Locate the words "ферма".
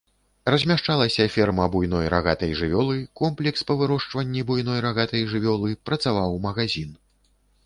1.33-1.67